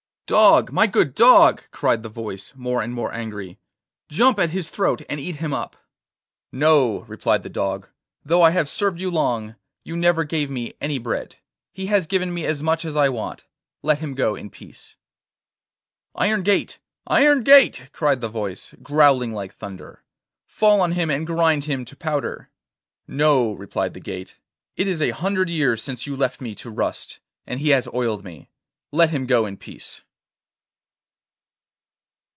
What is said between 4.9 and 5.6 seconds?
and eat him